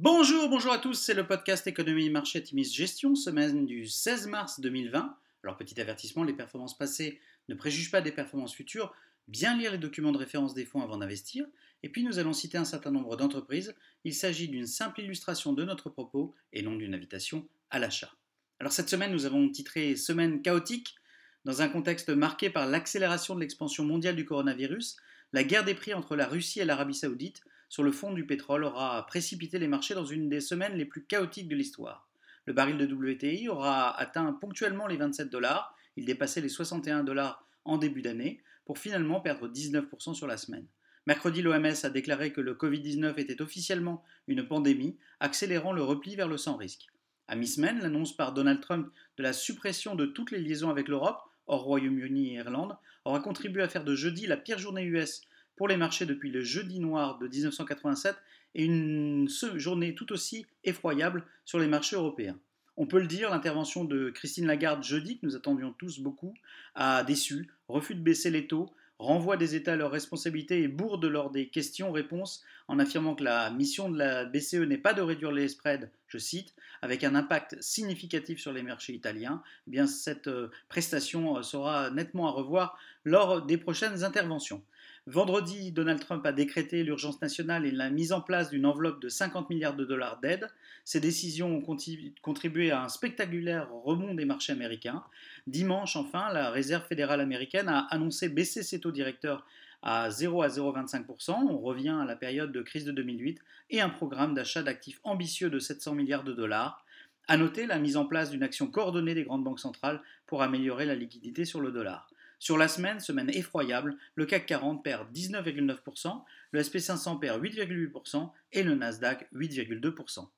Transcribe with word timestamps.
Bonjour, 0.00 0.48
bonjour 0.48 0.72
à 0.72 0.78
tous, 0.78 0.94
c'est 0.94 1.14
le 1.14 1.24
podcast 1.24 1.68
Économie, 1.68 2.10
Marché, 2.10 2.42
Timis, 2.42 2.64
Gestion, 2.64 3.14
semaine 3.14 3.64
du 3.64 3.86
16 3.86 4.26
mars 4.26 4.58
2020. 4.58 5.16
Alors 5.44 5.56
petit 5.56 5.80
avertissement, 5.80 6.24
les 6.24 6.32
performances 6.32 6.76
passées 6.76 7.20
ne 7.48 7.54
préjugent 7.54 7.92
pas 7.92 8.00
des 8.00 8.10
performances 8.10 8.56
futures, 8.56 8.92
bien 9.28 9.56
lire 9.56 9.70
les 9.70 9.78
documents 9.78 10.10
de 10.10 10.18
référence 10.18 10.52
des 10.52 10.64
fonds 10.64 10.82
avant 10.82 10.98
d'investir, 10.98 11.46
et 11.84 11.88
puis 11.88 12.02
nous 12.02 12.18
allons 12.18 12.32
citer 12.32 12.58
un 12.58 12.64
certain 12.64 12.90
nombre 12.90 13.16
d'entreprises, 13.16 13.76
il 14.02 14.14
s'agit 14.14 14.48
d'une 14.48 14.66
simple 14.66 15.00
illustration 15.00 15.52
de 15.52 15.62
notre 15.62 15.90
propos 15.90 16.34
et 16.52 16.62
non 16.62 16.74
d'une 16.74 16.92
invitation 16.92 17.46
à 17.70 17.78
l'achat. 17.78 18.10
Alors 18.58 18.72
cette 18.72 18.90
semaine 18.90 19.12
nous 19.12 19.26
avons 19.26 19.48
titré 19.48 19.94
Semaine 19.94 20.42
chaotique, 20.42 20.96
dans 21.44 21.62
un 21.62 21.68
contexte 21.68 22.10
marqué 22.10 22.50
par 22.50 22.66
l'accélération 22.66 23.36
de 23.36 23.40
l'expansion 23.40 23.84
mondiale 23.84 24.16
du 24.16 24.24
coronavirus, 24.24 24.96
la 25.32 25.44
guerre 25.44 25.64
des 25.64 25.74
prix 25.74 25.94
entre 25.94 26.16
la 26.16 26.26
Russie 26.26 26.58
et 26.58 26.64
l'Arabie 26.64 26.94
saoudite, 26.94 27.42
sur 27.74 27.82
le 27.82 27.90
fond 27.90 28.12
du 28.12 28.24
pétrole 28.24 28.62
aura 28.62 29.04
précipité 29.04 29.58
les 29.58 29.66
marchés 29.66 29.94
dans 29.94 30.04
une 30.04 30.28
des 30.28 30.40
semaines 30.40 30.76
les 30.76 30.84
plus 30.84 31.02
chaotiques 31.06 31.48
de 31.48 31.56
l'histoire. 31.56 32.06
Le 32.46 32.52
baril 32.52 32.78
de 32.78 32.86
WTI 32.86 33.48
aura 33.48 33.98
atteint 33.98 34.32
ponctuellement 34.32 34.86
les 34.86 34.96
27 34.96 35.28
dollars, 35.28 35.74
il 35.96 36.04
dépassait 36.04 36.40
les 36.40 36.48
61 36.48 37.02
dollars 37.02 37.44
en 37.64 37.76
début 37.76 38.00
d'année, 38.00 38.40
pour 38.64 38.78
finalement 38.78 39.20
perdre 39.20 39.48
19% 39.48 40.14
sur 40.14 40.28
la 40.28 40.36
semaine. 40.36 40.68
Mercredi, 41.08 41.42
l'OMS 41.42 41.74
a 41.82 41.90
déclaré 41.90 42.32
que 42.32 42.40
le 42.40 42.54
Covid-19 42.54 43.18
était 43.18 43.42
officiellement 43.42 44.04
une 44.28 44.46
pandémie, 44.46 44.96
accélérant 45.18 45.72
le 45.72 45.82
repli 45.82 46.14
vers 46.14 46.28
le 46.28 46.36
sans 46.36 46.56
risque. 46.56 46.86
À 47.26 47.34
mi-semaine, 47.34 47.80
l'annonce 47.80 48.16
par 48.16 48.32
Donald 48.32 48.60
Trump 48.60 48.88
de 49.16 49.22
la 49.24 49.32
suppression 49.32 49.96
de 49.96 50.06
toutes 50.06 50.30
les 50.30 50.38
liaisons 50.38 50.70
avec 50.70 50.86
l'Europe, 50.86 51.22
hors 51.48 51.64
Royaume-Uni 51.64 52.34
et 52.34 52.34
Irlande, 52.34 52.76
aura 53.04 53.18
contribué 53.18 53.64
à 53.64 53.68
faire 53.68 53.82
de 53.82 53.96
jeudi 53.96 54.28
la 54.28 54.36
pire 54.36 54.60
journée 54.60 54.84
US 54.84 55.22
pour 55.56 55.68
les 55.68 55.76
marchés 55.76 56.06
depuis 56.06 56.30
le 56.30 56.42
jeudi 56.42 56.80
noir 56.80 57.18
de 57.18 57.28
1987 57.28 58.16
et 58.54 58.64
une 58.64 59.28
journée 59.56 59.94
tout 59.94 60.12
aussi 60.12 60.46
effroyable 60.64 61.24
sur 61.44 61.58
les 61.58 61.66
marchés 61.66 61.96
européens. 61.96 62.38
On 62.76 62.86
peut 62.86 63.00
le 63.00 63.06
dire, 63.06 63.30
l'intervention 63.30 63.84
de 63.84 64.10
Christine 64.10 64.46
Lagarde 64.46 64.82
jeudi, 64.82 65.18
que 65.18 65.26
nous 65.26 65.36
attendions 65.36 65.72
tous 65.72 66.00
beaucoup, 66.00 66.34
a 66.74 67.04
déçu, 67.04 67.48
refus 67.68 67.94
de 67.94 68.00
baisser 68.00 68.30
les 68.30 68.48
taux, 68.48 68.68
renvoie 68.98 69.36
des 69.36 69.54
États 69.54 69.74
à 69.74 69.76
leurs 69.76 69.90
responsabilités 69.90 70.62
et 70.62 70.68
bourde 70.68 71.04
lors 71.04 71.30
des 71.30 71.48
questions-réponses 71.48 72.42
en 72.68 72.78
affirmant 72.78 73.14
que 73.14 73.24
la 73.24 73.50
mission 73.50 73.90
de 73.90 73.98
la 73.98 74.24
BCE 74.24 74.54
n'est 74.54 74.78
pas 74.78 74.94
de 74.94 75.02
réduire 75.02 75.32
les 75.32 75.48
spreads, 75.48 75.88
je 76.14 76.18
cite, 76.18 76.54
avec 76.80 77.02
un 77.02 77.16
impact 77.16 77.60
significatif 77.60 78.38
sur 78.38 78.52
les 78.52 78.62
marchés 78.62 78.92
italiens, 78.92 79.42
eh 79.66 79.70
bien 79.72 79.88
cette 79.88 80.28
euh, 80.28 80.48
prestation 80.68 81.36
euh, 81.36 81.42
sera 81.42 81.90
nettement 81.90 82.28
à 82.28 82.30
revoir 82.30 82.78
lors 83.04 83.42
des 83.42 83.56
prochaines 83.56 84.04
interventions. 84.04 84.62
Vendredi, 85.06 85.72
Donald 85.72 86.00
Trump 86.00 86.24
a 86.24 86.32
décrété 86.32 86.84
l'urgence 86.84 87.20
nationale 87.20 87.66
et 87.66 87.72
la 87.72 87.90
mise 87.90 88.12
en 88.12 88.20
place 88.20 88.48
d'une 88.48 88.64
enveloppe 88.64 89.02
de 89.02 89.08
50 89.08 89.50
milliards 89.50 89.76
de 89.76 89.84
dollars 89.84 90.20
d'aide. 90.20 90.48
Ces 90.84 91.00
décisions 91.00 91.56
ont 91.56 91.76
contribué 92.22 92.70
à 92.70 92.84
un 92.84 92.88
spectaculaire 92.88 93.70
rebond 93.70 94.14
des 94.14 94.24
marchés 94.24 94.52
américains. 94.52 95.02
Dimanche, 95.46 95.96
enfin, 95.96 96.32
la 96.32 96.50
Réserve 96.50 96.86
fédérale 96.86 97.20
américaine 97.20 97.68
a 97.68 97.80
annoncé 97.90 98.30
baisser 98.30 98.62
ses 98.62 98.80
taux 98.80 98.92
directeurs 98.92 99.44
à 99.84 100.10
0 100.10 100.42
à 100.42 100.48
0,25%, 100.48 101.32
on 101.32 101.58
revient 101.58 101.96
à 102.00 102.06
la 102.06 102.16
période 102.16 102.50
de 102.50 102.62
crise 102.62 102.86
de 102.86 102.92
2008, 102.92 103.38
et 103.68 103.82
un 103.82 103.90
programme 103.90 104.34
d'achat 104.34 104.62
d'actifs 104.62 104.98
ambitieux 105.04 105.50
de 105.50 105.58
700 105.58 105.94
milliards 105.94 106.24
de 106.24 106.32
dollars. 106.32 106.84
A 107.28 107.36
noter 107.36 107.66
la 107.66 107.78
mise 107.78 107.96
en 107.96 108.06
place 108.06 108.30
d'une 108.30 108.42
action 108.42 108.66
coordonnée 108.66 109.14
des 109.14 109.24
grandes 109.24 109.44
banques 109.44 109.60
centrales 109.60 110.02
pour 110.26 110.42
améliorer 110.42 110.86
la 110.86 110.94
liquidité 110.94 111.44
sur 111.44 111.60
le 111.60 111.70
dollar. 111.70 112.08
Sur 112.38 112.56
la 112.58 112.66
semaine, 112.68 112.98
semaine 112.98 113.30
effroyable, 113.30 113.96
le 114.14 114.26
CAC 114.26 114.46
40 114.46 114.82
perd 114.82 115.10
19,9%, 115.14 116.24
le 116.50 116.60
SP500 116.60 117.18
perd 117.18 117.42
8,8% 117.42 118.30
et 118.52 118.62
le 118.62 118.74
Nasdaq 118.74 119.28
8,2%. 119.34 120.28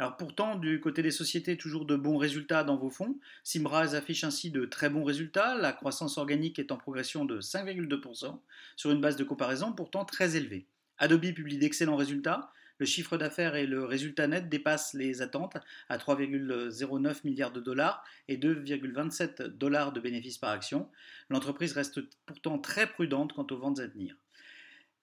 Alors 0.00 0.16
pourtant, 0.16 0.56
du 0.56 0.80
côté 0.80 1.02
des 1.02 1.10
sociétés, 1.10 1.58
toujours 1.58 1.84
de 1.84 1.94
bons 1.94 2.16
résultats 2.16 2.64
dans 2.64 2.78
vos 2.78 2.88
fonds. 2.88 3.18
Simbras 3.44 3.94
affiche 3.94 4.24
ainsi 4.24 4.50
de 4.50 4.64
très 4.64 4.88
bons 4.88 5.04
résultats, 5.04 5.58
la 5.58 5.74
croissance 5.74 6.16
organique 6.16 6.58
est 6.58 6.72
en 6.72 6.78
progression 6.78 7.26
de 7.26 7.42
5,2%, 7.42 8.40
sur 8.76 8.90
une 8.90 9.02
base 9.02 9.16
de 9.16 9.24
comparaison 9.24 9.74
pourtant 9.74 10.06
très 10.06 10.36
élevée. 10.36 10.64
Adobe 10.96 11.34
publie 11.34 11.58
d'excellents 11.58 11.96
résultats, 11.96 12.50
le 12.78 12.86
chiffre 12.86 13.18
d'affaires 13.18 13.56
et 13.56 13.66
le 13.66 13.84
résultat 13.84 14.26
net 14.26 14.48
dépassent 14.48 14.94
les 14.94 15.20
attentes 15.20 15.58
à 15.90 15.98
3,09 15.98 17.16
milliards 17.24 17.52
de 17.52 17.60
dollars 17.60 18.02
et 18.26 18.38
2,27 18.38 19.48
dollars 19.48 19.92
de 19.92 20.00
bénéfices 20.00 20.38
par 20.38 20.52
action. 20.52 20.88
L'entreprise 21.28 21.74
reste 21.74 22.00
pourtant 22.24 22.58
très 22.58 22.86
prudente 22.86 23.34
quant 23.34 23.46
aux 23.50 23.58
ventes 23.58 23.80
à 23.80 23.86
venir. 23.86 24.16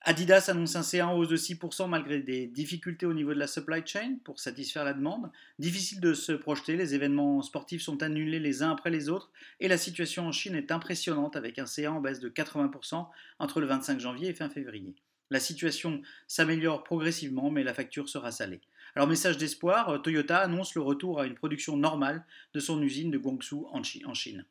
Adidas 0.10 0.46
annonce 0.48 0.78
un 0.78 0.84
CA 0.84 1.10
en 1.10 1.18
hausse 1.18 1.28
de 1.28 1.36
6% 1.36 1.90
malgré 1.90 2.22
des 2.22 2.48
difficultés 2.48 3.06
au 3.06 3.14
niveau 3.14 3.34
de 3.34 3.40
la 3.40 3.46
supply 3.46 3.82
chain 3.86 4.16
pour 4.24 4.40
satisfaire 4.40 4.86
la 4.86 4.94
demande. 4.94 5.30
Difficile 5.60 6.00
de 6.00 6.14
se 6.14 6.32
projeter, 6.32 6.78
les 6.78 6.96
événements 6.96 7.42
sportifs 7.42 7.82
sont 7.82 8.02
annulés 8.02 8.40
les 8.40 8.64
uns 8.64 8.72
après 8.72 8.90
les 8.90 9.10
autres 9.10 9.34
et 9.60 9.68
la 9.68 9.78
situation 9.78 10.26
en 10.26 10.32
Chine 10.32 10.56
est 10.56 10.72
impressionnante 10.72 11.36
avec 11.36 11.60
un 11.60 11.66
CA 11.66 11.92
en 11.92 12.00
baisse 12.00 12.22
de 12.22 12.30
80% 12.30 13.06
entre 13.40 13.60
le 13.60 13.68
25 13.68 14.00
janvier 14.00 14.30
et 14.30 14.34
fin 14.34 14.48
février. 14.48 14.96
La 15.30 15.42
situation 15.42 16.02
s'améliore 16.26 16.86
progressivement, 16.86 17.52
mais 17.52 17.66
la 17.66 17.74
facture 17.74 18.08
sera 18.08 18.32
salée. 18.32 18.62
Alors 18.96 19.10
message 19.10 19.38
d'espoir, 19.38 20.02
Toyota 20.02 20.38
annonce 20.38 20.74
le 20.76 20.84
retour 20.84 21.20
à 21.20 21.28
une 21.28 21.36
production 21.36 21.76
normale 21.76 22.26
de 22.54 22.62
son 22.62 22.82
usine 22.82 23.12
de 23.12 23.18
Guangzhou 23.18 23.68
en 23.74 23.84
Chine. 23.84 24.46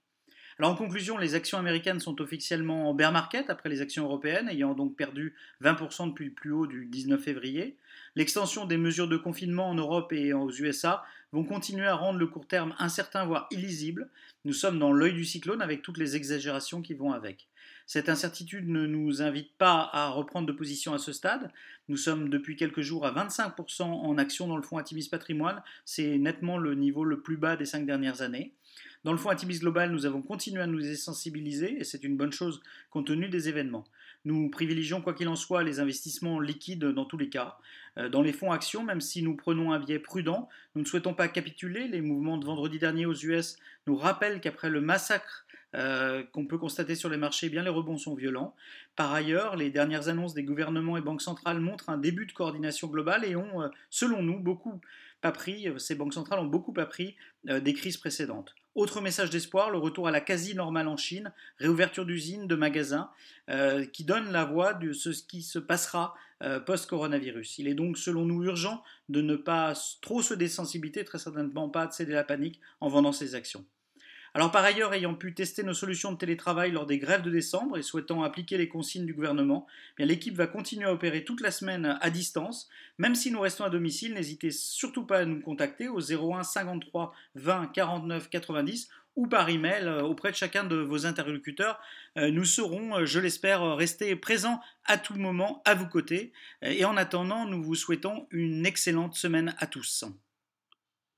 Alors 0.58 0.70
en 0.70 0.74
conclusion, 0.74 1.18
les 1.18 1.34
actions 1.34 1.58
américaines 1.58 2.00
sont 2.00 2.18
officiellement 2.22 2.88
en 2.88 2.94
bear 2.94 3.12
market 3.12 3.50
après 3.50 3.68
les 3.68 3.82
actions 3.82 4.04
européennes, 4.04 4.48
ayant 4.48 4.72
donc 4.72 4.96
perdu 4.96 5.34
20% 5.62 6.08
depuis 6.08 6.24
le 6.24 6.30
plus 6.30 6.50
haut 6.50 6.66
du 6.66 6.86
19 6.86 7.22
février. 7.22 7.76
L'extension 8.14 8.64
des 8.64 8.78
mesures 8.78 9.08
de 9.08 9.18
confinement 9.18 9.68
en 9.68 9.74
Europe 9.74 10.14
et 10.14 10.32
aux 10.32 10.50
USA 10.50 11.04
vont 11.32 11.44
continuer 11.44 11.86
à 11.86 11.94
rendre 11.94 12.18
le 12.18 12.26
court 12.26 12.46
terme 12.46 12.74
incertain, 12.78 13.26
voire 13.26 13.48
illisible. 13.50 14.08
Nous 14.46 14.54
sommes 14.54 14.78
dans 14.78 14.92
l'œil 14.92 15.12
du 15.12 15.26
cyclone 15.26 15.60
avec 15.60 15.82
toutes 15.82 15.98
les 15.98 16.16
exagérations 16.16 16.80
qui 16.80 16.94
vont 16.94 17.12
avec. 17.12 17.48
Cette 17.86 18.08
incertitude 18.08 18.66
ne 18.66 18.86
nous 18.86 19.20
invite 19.20 19.52
pas 19.58 19.90
à 19.92 20.08
reprendre 20.08 20.46
de 20.46 20.52
position 20.52 20.94
à 20.94 20.98
ce 20.98 21.12
stade. 21.12 21.52
Nous 21.88 21.98
sommes 21.98 22.30
depuis 22.30 22.56
quelques 22.56 22.80
jours 22.80 23.04
à 23.04 23.12
25% 23.12 23.82
en 23.82 24.18
action 24.18 24.48
dans 24.48 24.56
le 24.56 24.62
fonds 24.62 24.78
Atimis 24.78 25.08
Patrimoine. 25.10 25.62
C'est 25.84 26.16
nettement 26.16 26.56
le 26.56 26.74
niveau 26.74 27.04
le 27.04 27.20
plus 27.20 27.36
bas 27.36 27.56
des 27.56 27.66
cinq 27.66 27.84
dernières 27.84 28.22
années. 28.22 28.54
Dans 29.06 29.12
le 29.12 29.18
fonds 29.18 29.30
Atimis 29.30 29.60
Global, 29.60 29.92
nous 29.92 30.04
avons 30.04 30.20
continué 30.20 30.60
à 30.60 30.66
nous 30.66 30.82
sensibiliser 30.96 31.78
et 31.78 31.84
c'est 31.84 32.02
une 32.02 32.16
bonne 32.16 32.32
chose 32.32 32.60
compte 32.90 33.06
tenu 33.06 33.28
des 33.28 33.48
événements. 33.48 33.84
Nous 34.24 34.50
privilégions, 34.50 35.00
quoi 35.00 35.14
qu'il 35.14 35.28
en 35.28 35.36
soit, 35.36 35.62
les 35.62 35.78
investissements 35.78 36.40
liquides 36.40 36.84
dans 36.84 37.04
tous 37.04 37.16
les 37.16 37.28
cas. 37.28 37.56
Euh, 37.98 38.08
dans 38.08 38.20
les 38.20 38.32
fonds 38.32 38.50
actions, 38.50 38.82
même 38.82 39.00
si 39.00 39.22
nous 39.22 39.36
prenons 39.36 39.72
un 39.72 39.78
biais 39.78 40.00
prudent, 40.00 40.48
nous 40.74 40.82
ne 40.82 40.86
souhaitons 40.88 41.14
pas 41.14 41.28
capituler. 41.28 41.86
Les 41.86 42.00
mouvements 42.00 42.36
de 42.36 42.44
vendredi 42.44 42.80
dernier 42.80 43.06
aux 43.06 43.14
US 43.14 43.58
nous 43.86 43.94
rappellent 43.94 44.40
qu'après 44.40 44.70
le 44.70 44.80
massacre 44.80 45.46
euh, 45.76 46.24
qu'on 46.32 46.46
peut 46.46 46.58
constater 46.58 46.96
sur 46.96 47.08
les 47.08 47.16
marchés, 47.16 47.46
eh 47.46 47.50
bien 47.50 47.62
les 47.62 47.70
rebonds 47.70 47.98
sont 47.98 48.16
violents. 48.16 48.56
Par 48.96 49.12
ailleurs, 49.12 49.54
les 49.54 49.70
dernières 49.70 50.08
annonces 50.08 50.34
des 50.34 50.42
gouvernements 50.42 50.96
et 50.96 51.00
banques 51.00 51.22
centrales 51.22 51.60
montrent 51.60 51.90
un 51.90 51.98
début 51.98 52.26
de 52.26 52.32
coordination 52.32 52.88
globale 52.88 53.24
et 53.24 53.36
ont, 53.36 53.62
euh, 53.62 53.68
selon 53.88 54.24
nous, 54.24 54.40
beaucoup 54.40 54.80
appris, 55.22 55.68
ces 55.78 55.94
banques 55.94 56.14
centrales 56.14 56.40
ont 56.40 56.46
beaucoup 56.46 56.74
appris 56.76 57.16
des 57.44 57.72
crises 57.72 57.96
précédentes. 57.96 58.54
Autre 58.76 59.00
message 59.00 59.30
d'espoir, 59.30 59.70
le 59.70 59.78
retour 59.78 60.06
à 60.06 60.10
la 60.10 60.20
quasi-normale 60.20 60.86
en 60.86 60.98
Chine, 60.98 61.32
réouverture 61.58 62.04
d'usines, 62.04 62.46
de 62.46 62.54
magasins, 62.56 63.10
euh, 63.48 63.86
qui 63.86 64.04
donne 64.04 64.30
la 64.30 64.44
voie 64.44 64.74
de 64.74 64.92
ce 64.92 65.08
qui 65.08 65.40
se 65.40 65.58
passera 65.58 66.14
euh, 66.42 66.60
post-coronavirus. 66.60 67.58
Il 67.58 67.68
est 67.68 67.74
donc 67.74 67.96
selon 67.96 68.26
nous 68.26 68.44
urgent 68.44 68.84
de 69.08 69.22
ne 69.22 69.34
pas 69.34 69.72
trop 70.02 70.20
se 70.20 70.34
désensibiliser, 70.34 71.04
très 71.04 71.18
certainement 71.18 71.70
pas 71.70 71.86
de 71.86 71.92
céder 71.94 72.12
la 72.12 72.22
panique 72.22 72.60
en 72.82 72.88
vendant 72.90 73.12
ses 73.12 73.34
actions. 73.34 73.64
Alors 74.36 74.52
par 74.52 74.64
ailleurs, 74.64 74.92
ayant 74.92 75.14
pu 75.14 75.32
tester 75.32 75.62
nos 75.62 75.72
solutions 75.72 76.12
de 76.12 76.18
télétravail 76.18 76.70
lors 76.70 76.84
des 76.84 76.98
grèves 76.98 77.22
de 77.22 77.30
décembre 77.30 77.78
et 77.78 77.82
souhaitant 77.82 78.22
appliquer 78.22 78.58
les 78.58 78.68
consignes 78.68 79.06
du 79.06 79.14
gouvernement, 79.14 79.66
eh 79.98 80.04
l'équipe 80.04 80.36
va 80.36 80.46
continuer 80.46 80.84
à 80.84 80.92
opérer 80.92 81.24
toute 81.24 81.40
la 81.40 81.50
semaine 81.50 81.96
à 82.02 82.10
distance. 82.10 82.68
Même 82.98 83.14
si 83.14 83.30
nous 83.30 83.40
restons 83.40 83.64
à 83.64 83.70
domicile, 83.70 84.12
n'hésitez 84.12 84.50
surtout 84.50 85.06
pas 85.06 85.20
à 85.20 85.24
nous 85.24 85.40
contacter 85.40 85.88
au 85.88 86.00
01 86.00 86.42
53 86.42 87.14
20 87.34 87.68
49 87.68 88.28
90 88.28 88.90
ou 89.16 89.26
par 89.26 89.48
email 89.48 89.84
euh, 89.84 90.02
auprès 90.02 90.32
de 90.32 90.36
chacun 90.36 90.64
de 90.64 90.76
vos 90.76 91.06
interlocuteurs. 91.06 91.80
Euh, 92.18 92.30
nous 92.30 92.44
serons, 92.44 92.94
euh, 92.94 93.06
je 93.06 93.18
l'espère, 93.18 93.74
rester 93.74 94.16
présents 94.16 94.60
à 94.84 94.98
tout 94.98 95.14
moment 95.14 95.62
à 95.64 95.74
vos 95.74 95.86
côtés. 95.86 96.34
Et 96.60 96.84
en 96.84 96.98
attendant, 96.98 97.46
nous 97.46 97.62
vous 97.62 97.74
souhaitons 97.74 98.26
une 98.30 98.66
excellente 98.66 99.14
semaine 99.14 99.54
à 99.60 99.66
tous. 99.66 100.04